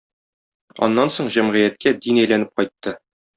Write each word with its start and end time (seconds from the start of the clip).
Аннан 0.87 1.13
соң 1.17 1.29
җәмгыятькә 1.35 1.93
дин 2.07 2.19
әйләнеп 2.23 2.59
кайтты. 2.63 2.97